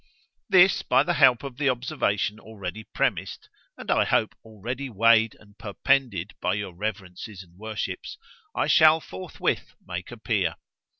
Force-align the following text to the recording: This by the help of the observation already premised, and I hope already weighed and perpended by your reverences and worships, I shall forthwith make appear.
This 0.49 0.81
by 0.81 1.03
the 1.03 1.13
help 1.13 1.43
of 1.43 1.57
the 1.57 1.69
observation 1.69 2.39
already 2.39 2.85
premised, 2.85 3.47
and 3.77 3.91
I 3.91 4.03
hope 4.03 4.33
already 4.43 4.89
weighed 4.89 5.35
and 5.39 5.55
perpended 5.59 6.33
by 6.41 6.55
your 6.55 6.73
reverences 6.73 7.43
and 7.43 7.55
worships, 7.55 8.17
I 8.55 8.65
shall 8.65 8.99
forthwith 8.99 9.75
make 9.85 10.09
appear. 10.09 10.55